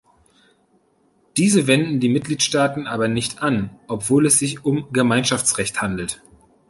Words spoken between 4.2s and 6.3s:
es sich um Gemeinschaftsrecht handelt.